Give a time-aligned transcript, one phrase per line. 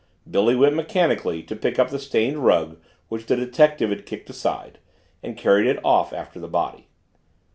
[0.27, 4.79] Billy went mechanically to pick up the stained rug which the detective had kicked aside
[5.21, 6.87] and carried it off after the body.